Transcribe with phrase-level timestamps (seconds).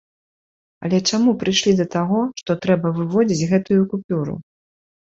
[0.87, 4.33] Але чаму прыйшлі да таго, што трэба выводзіць гэтую купюру?